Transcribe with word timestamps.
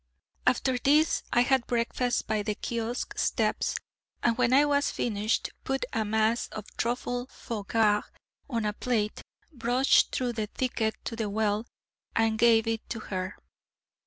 After 0.47 0.79
this, 0.79 1.21
I 1.31 1.41
had 1.41 1.67
breakfast 1.67 2.25
by 2.25 2.41
the 2.41 2.55
kiosk 2.55 3.15
steps, 3.19 3.75
and 4.23 4.35
when 4.35 4.51
I 4.51 4.65
was 4.65 4.89
finished, 4.89 5.51
put 5.63 5.85
a 5.93 6.03
mass 6.03 6.47
of 6.47 6.65
truffled 6.75 7.31
foie 7.31 7.61
gras 7.61 8.01
on 8.49 8.65
a 8.65 8.73
plate, 8.73 9.21
brushed 9.51 10.11
through 10.11 10.33
the 10.33 10.47
thicket 10.47 10.95
to 11.03 11.15
the 11.15 11.29
well, 11.29 11.67
and 12.15 12.39
gave 12.39 12.65
it 12.65 12.91
her. 13.11 13.35